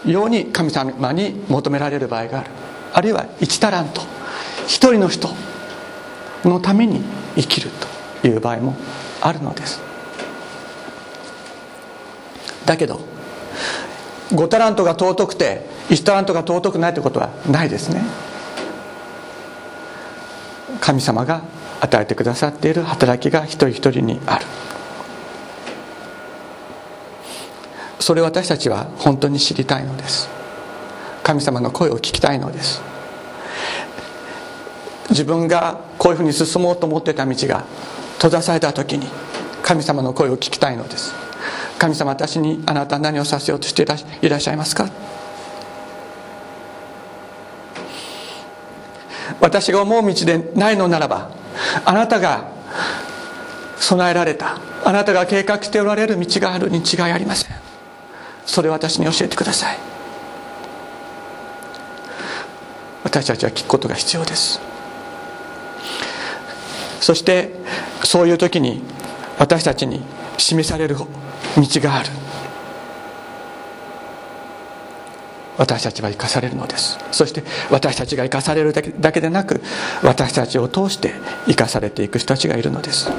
[0.06, 2.50] ように神様に求められる場合がある。
[2.94, 4.02] あるいは1タラント
[4.68, 5.30] 1人の人
[6.44, 7.02] のために
[7.36, 7.70] 生きる
[8.22, 8.76] という場合も
[9.22, 9.82] あるのです。
[12.66, 13.02] だけど
[14.32, 18.02] 5タラントが尊くて1タラントが尊くないということはないですね。
[20.86, 21.42] 神様が
[21.82, 24.46] 与えてくださっている働きが一人一人にある。
[28.00, 30.30] それを私たちは本当に知りたいのです。
[31.24, 32.84] 神様の声を聞きたいのです。
[35.10, 37.66] 自分がこういうふうに進もうと思ってた道が
[38.18, 39.08] 閉ざされた時に
[39.64, 41.16] 神様の声を聞きたいのです。
[41.80, 43.82] 神様私にあなたは何をさせようとして
[44.22, 44.88] いらっしゃいますか？
[49.42, 51.32] 私が思う道でないのならば
[51.84, 52.50] あなたが
[53.78, 57.56] 備えられたあなたが計画しておられる道があるに違いありません。
[58.46, 59.78] それを私に教えてください。
[63.04, 64.60] 私たちは聞くことが必要です。
[67.02, 67.52] そして
[68.04, 68.82] そういう時に
[69.38, 70.02] 私たちに
[70.38, 71.06] 示される道
[71.58, 72.10] がある。
[75.58, 76.98] 私たちは生かされるのです。
[77.12, 79.62] そして私たちが生かされるだけでなく
[80.04, 81.14] 私たちを通して
[81.48, 83.10] 生かされていく人たちがいるのです。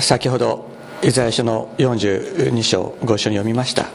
[0.00, 0.66] 先ほど
[1.02, 3.86] イザヤ書の42章ご一緒に読みました。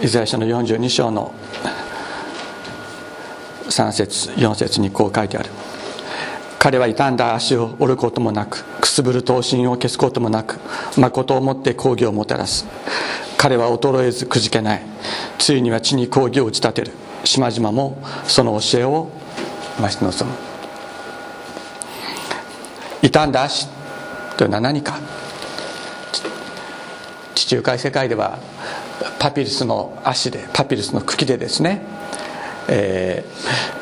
[0.00, 1.34] イザヤ書の42章の
[3.68, 5.50] 3節4節にこう書いてある。
[6.58, 10.58] 彼は傷んだ足を折ることもなくくすぶる刀身を消すこともなく
[10.96, 12.66] 誠をもって抗議をもたらす。
[13.36, 14.82] 彼は衰えずくじけない。
[15.38, 16.92] ついには地に抗議を打ち立てる。
[17.24, 19.10] 島々もその教えを
[19.80, 20.36] 増し望む。
[23.02, 23.68] 傷んだ足
[24.36, 24.98] というのは何か？
[27.34, 28.40] 地中海世界では
[29.20, 31.82] パピルスの足でパピルスの茎でですね、
[32.68, 33.77] えー、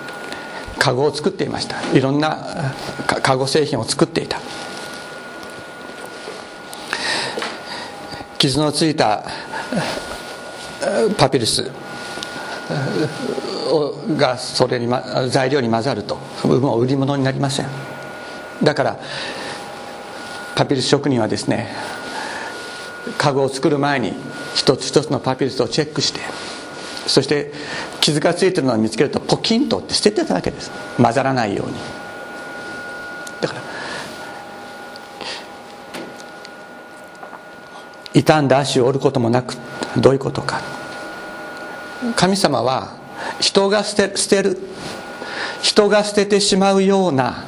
[0.86, 1.82] カゴを作っていました。
[1.98, 2.72] いろんな
[3.08, 4.38] カゴ製品を作っていた。
[8.38, 9.24] 傷のついた
[11.18, 11.72] パピルス
[14.16, 14.88] がそれに、
[15.28, 17.66] 材料に混ざるともう売り物になりません。
[18.62, 19.00] だから
[20.54, 21.68] パピルス職人はですね
[23.18, 24.12] 家具を作る前に
[24.54, 26.15] 一つ一つのパピルスをチェックして
[27.06, 27.52] そして
[28.00, 30.70] 傷がついてるのを見つけるとポキンとって捨ててただけです。
[30.96, 31.74] 混ざらないように。
[33.40, 33.60] だから
[38.12, 39.56] 傷んだ足を折ることもなく
[39.98, 40.60] どういうことか。
[42.14, 42.94] 神様は
[43.40, 44.58] 人が捨て捨てる
[45.62, 47.44] 人が捨ててしまうような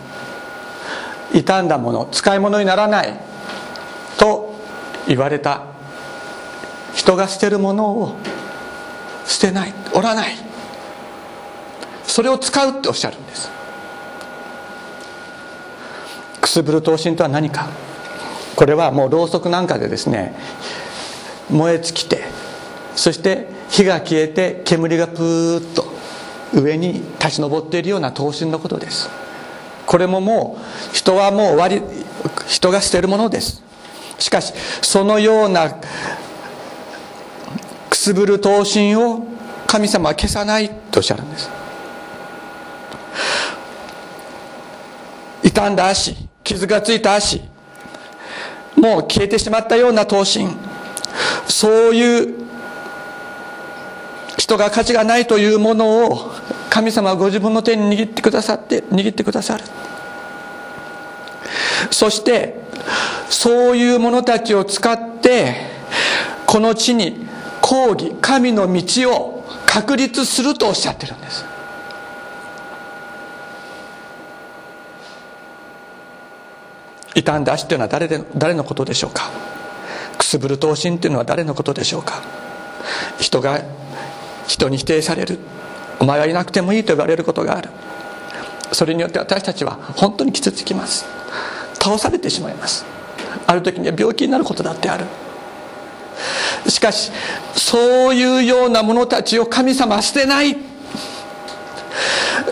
[1.32, 3.20] 傷んだもの使い物にならない
[4.18, 4.54] と
[5.06, 5.64] 言われた
[6.94, 8.16] 人が捨てるものを
[9.28, 10.34] 捨てない折らない。
[12.06, 13.50] それを使うっておっしゃるんです。
[16.40, 17.68] くすぶる闘身とは何か。
[18.56, 20.34] これはもうろうそくなんかでですね
[21.48, 22.24] 燃え尽きて
[22.96, 25.86] そして火が消えて煙がプーッと
[26.52, 29.08] 上に立ち上っているような闘身のことです。
[29.86, 30.58] これもも
[30.92, 31.82] う人はもう終わり
[32.48, 33.62] 人が捨てるものです。
[34.18, 34.52] しかし
[34.82, 35.76] そのような
[38.08, 39.26] くすぶる闘身を
[39.66, 41.50] 神様は消さないとおっしゃるんです。
[45.42, 47.42] 傷んだ足傷がついた足
[48.76, 50.56] もう消えてしまったような闘身。
[51.48, 52.34] そういう
[54.38, 56.32] 人が価値がないというものを
[56.70, 59.64] 神様はご自分の手に握ってくださって握ってくださる。
[61.90, 62.62] そして
[63.28, 65.56] そういう者たちを使って
[66.46, 67.27] この地に
[67.68, 71.44] 抗議神の道を確立するとおっしゃってるんです。
[77.12, 79.30] 傷んだ足というのは誰で誰のことでしょうか？
[80.16, 82.22] くすぶる闘身というのは誰のことでしょうか？
[83.20, 83.60] 人が
[84.46, 85.38] 人に否定される。
[86.00, 87.68] お前はいなくてもいいと言われることがある。
[88.72, 91.04] それによって私たちは本当に傷つきます。
[91.74, 92.86] 倒されてしまいます。
[93.46, 95.04] ある時には病気になることだってある。
[96.68, 97.10] しかし
[97.54, 100.56] そういうような者たちを神様は捨てない。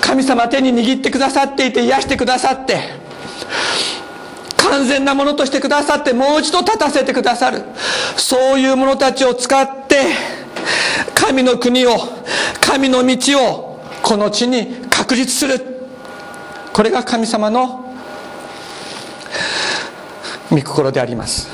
[0.00, 2.80] 神様手に握ってくださっていて癒してくださって
[4.56, 7.62] 完全なものとしてくださってもう一度立たせてくださる。
[8.16, 10.06] そういう者たちを使って
[11.14, 11.96] 神の国を
[12.60, 15.60] 神の道をこの地に確立する。
[16.72, 17.84] これが神様の
[20.50, 21.48] 御心であります。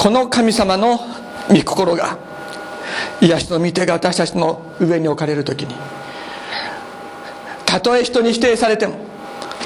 [0.00, 0.98] この神様の
[1.50, 2.16] 御心が
[3.20, 5.74] 癒しの御手が私たちの上に置かれる時に
[7.66, 8.94] たとえ人に否定されても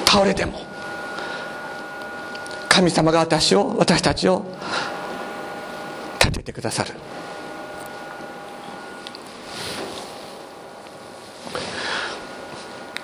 [0.04, 0.58] 倒れても
[2.68, 4.44] 神様が私を私たちを
[6.18, 6.94] 立ててくださる。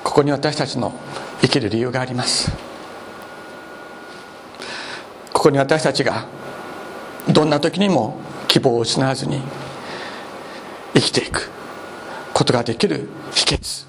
[0.02, 0.92] ここに私たちの
[1.42, 2.50] 生きる理由があります。
[5.32, 6.39] ここに私たちが
[7.28, 8.18] どんな時にも
[8.48, 9.40] 希望を失わずに
[10.94, 11.50] 生きていく
[12.34, 13.86] ことができる秘訣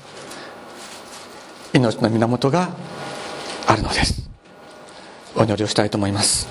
[1.73, 2.69] 命の源が
[3.65, 4.29] あるのです。
[5.35, 6.47] お祈りをしたいと思います。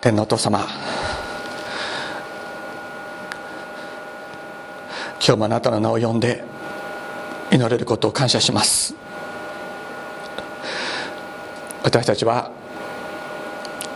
[0.00, 0.66] 天皇お父様
[5.24, 6.42] 今日もあなたの名を呼んで
[7.52, 8.96] 祈れることを感謝します。
[11.84, 12.50] 私たちは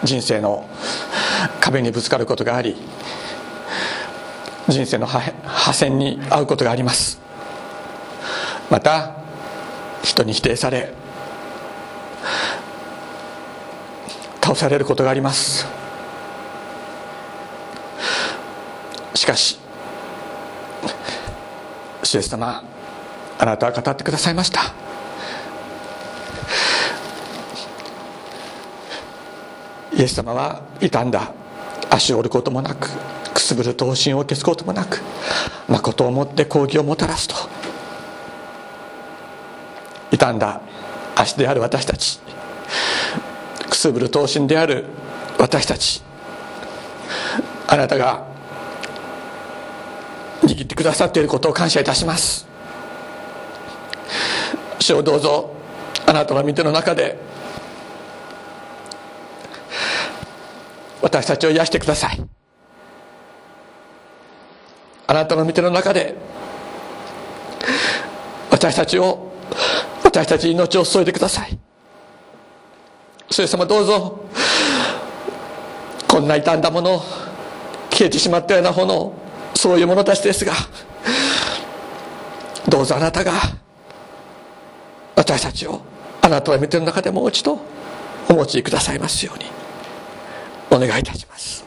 [0.05, 0.69] 人生の
[1.61, 2.77] 壁にぶつかることがあり
[4.69, 7.21] 人生の破線に遭うことがあります。
[8.71, 9.17] また
[10.05, 10.93] 人に否定され
[14.41, 15.67] 倒されることがあります。
[19.15, 19.59] しかし
[22.07, 22.63] 主イエス様
[23.39, 24.73] あなたは語ってくださいました。
[29.93, 31.33] イエス様は傷んだ
[31.91, 32.91] 足を折ることもなく
[33.33, 35.01] くすぶる闘身を消すこともなく
[35.69, 37.35] 誠をもって抗議をもたらすと。
[40.11, 40.61] 傷んだ
[41.17, 42.21] 足である私たち
[43.69, 44.85] くすぶる闘身である
[45.39, 46.03] 私たち
[47.67, 48.36] あなたが
[50.77, 52.47] くださっていることを感謝いたします。
[54.79, 55.51] 主をどうぞ
[56.07, 57.19] あなたの御手の中で
[61.03, 62.23] 私たちを癒してください。
[65.09, 66.15] あなたの御手の中で
[68.51, 69.33] 私たちを
[70.05, 71.59] 私たち命を注いでください。
[73.31, 74.21] 主様どうぞ
[76.07, 77.03] こんな傷んだもの
[77.91, 79.26] 消えてしまったようなもの
[79.57, 80.53] そういう者たちですが
[82.69, 83.33] どうぞあなたが
[85.15, 85.81] 私たちを
[86.21, 87.59] あなたの御手の中でもう一度
[88.29, 89.57] お持ちくださいますように。
[90.71, 91.65] お願いいたします。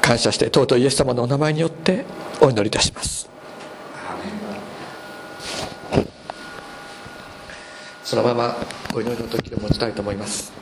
[0.00, 2.04] 感謝して尊いイエス様のお名前によって
[2.40, 3.30] お祈りいたします。
[8.04, 8.56] そのまま
[8.92, 10.52] お祈りの時を持ちたいと思います。